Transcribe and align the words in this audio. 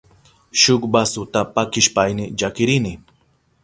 Shuk 0.61 0.83
basuta 0.93 1.39
pakishpayni 1.55 2.23
llakirini. 2.37 2.93